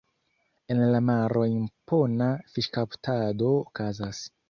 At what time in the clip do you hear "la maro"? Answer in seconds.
0.95-1.45